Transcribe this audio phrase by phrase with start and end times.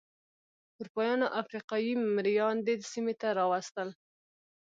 [0.79, 3.89] اروپایانو افریقايي مریان دې سیمې ته راوستل.